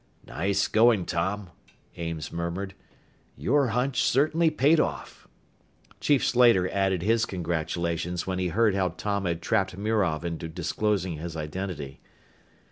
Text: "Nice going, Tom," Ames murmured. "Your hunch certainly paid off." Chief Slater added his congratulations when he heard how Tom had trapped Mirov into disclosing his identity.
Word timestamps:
"Nice 0.25 0.67
going, 0.67 1.05
Tom," 1.05 1.51
Ames 1.95 2.31
murmured. 2.33 2.73
"Your 3.37 3.67
hunch 3.67 4.01
certainly 4.01 4.49
paid 4.49 4.79
off." 4.79 5.27
Chief 5.99 6.25
Slater 6.25 6.67
added 6.71 7.03
his 7.03 7.27
congratulations 7.27 8.25
when 8.25 8.39
he 8.39 8.47
heard 8.47 8.73
how 8.73 8.87
Tom 8.97 9.25
had 9.25 9.43
trapped 9.43 9.77
Mirov 9.77 10.25
into 10.25 10.47
disclosing 10.49 11.17
his 11.17 11.37
identity. 11.37 12.01